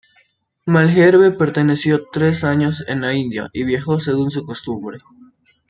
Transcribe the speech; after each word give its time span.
Malherbe 0.65 1.29
permaneció 1.31 2.07
tres 2.11 2.43
años 2.43 2.83
en 2.87 3.01
la 3.01 3.13
India 3.13 3.51
y 3.53 3.65
viajó 3.65 3.99
según 3.99 4.31
su 4.31 4.43
costumbre. 4.43 4.97